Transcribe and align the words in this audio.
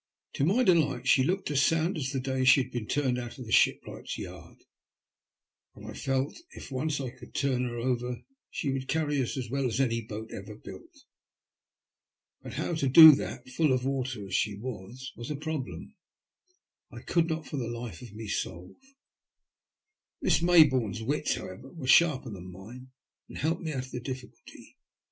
To 0.33 0.43
my 0.43 0.63
delight 0.63 1.07
she 1.07 1.23
looked 1.23 1.51
as 1.51 1.61
sound 1.61 1.95
as 1.95 2.09
the 2.09 2.19
day 2.19 2.43
she 2.43 2.63
had 2.63 2.71
been 2.71 2.87
turned 2.87 3.19
out 3.19 3.37
of 3.37 3.45
the 3.45 3.51
shipwright's 3.51 4.17
yard, 4.17 4.63
and 5.75 5.85
I 5.85 5.93
felt 5.93 6.35
if 6.53 6.71
once 6.71 6.99
I 6.99 7.11
could 7.11 7.35
turn 7.35 7.65
her 7.65 7.77
over 7.77 8.23
she 8.49 8.71
would 8.73 8.87
carry 8.87 9.21
us 9.21 9.37
as 9.37 9.51
well 9.51 9.67
as 9.67 9.79
any 9.79 10.01
boat 10.01 10.31
ever 10.31 10.55
built. 10.55 11.03
But 12.41 12.53
how 12.53 12.73
to 12.73 12.89
do 12.89 13.11
that, 13.13 13.47
full 13.49 13.71
of 13.71 13.85
water 13.85 14.25
as 14.25 14.33
she 14.33 14.55
was, 14.57 15.11
was 15.15 15.29
a 15.29 15.35
problem 15.35 15.93
I 16.91 17.01
could 17.01 17.27
not 17.29 17.45
for 17.45 17.57
the 17.57 17.67
life 17.67 18.01
of 18.01 18.11
me 18.15 18.27
solve. 18.27 18.77
Miss 20.19 20.39
Mayboume's 20.39 21.03
wits, 21.03 21.35
however, 21.35 21.71
were 21.73 21.85
sharper 21.85 22.31
than 22.31 22.51
mine 22.51 22.87
and 23.29 23.37
helped 23.37 23.61
me 23.61 23.71
out 23.71 23.85
of 23.85 23.91
the 23.91 23.99
difficulty. 23.99 24.79